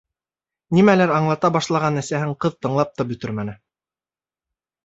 Нимәлер 0.77 1.13
аңлата 1.17 1.51
башлаған 1.57 2.01
әсәһен 2.03 2.33
ҡыҙ 2.47 2.57
тыңлап 2.67 2.97
та 3.03 3.09
бөтөрмәне. 3.13 3.57